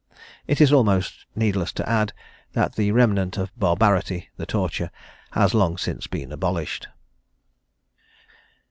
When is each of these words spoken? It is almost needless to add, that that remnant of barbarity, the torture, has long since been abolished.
It 0.47 0.59
is 0.59 0.73
almost 0.73 1.27
needless 1.35 1.71
to 1.73 1.87
add, 1.87 2.11
that 2.53 2.73
that 2.73 2.91
remnant 2.91 3.37
of 3.37 3.51
barbarity, 3.55 4.29
the 4.35 4.47
torture, 4.47 4.89
has 5.33 5.53
long 5.53 5.77
since 5.77 6.07
been 6.07 6.31
abolished. 6.31 6.87